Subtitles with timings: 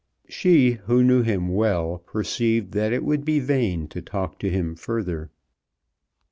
[0.27, 4.73] She who knew him well perceived that it would be vain to talk to him
[4.73, 5.29] further.